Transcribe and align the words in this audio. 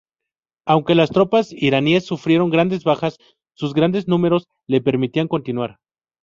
Aunque 0.65 0.95
las 0.95 1.11
tropas 1.11 1.51
iraníes 1.53 2.07
sufrieron 2.07 2.49
grandes 2.49 2.83
bajas, 2.83 3.17
sus 3.53 3.75
grandes 3.75 4.07
números 4.07 4.47
les 4.65 4.81
permitían 4.81 5.27
continuar. 5.27 5.77